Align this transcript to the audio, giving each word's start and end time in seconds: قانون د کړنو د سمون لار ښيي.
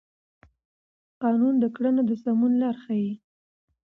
قانون 1.21 1.53
د 1.59 1.65
کړنو 1.75 2.01
د 2.09 2.11
سمون 2.23 2.53
لار 2.61 2.75
ښيي. 2.83 3.11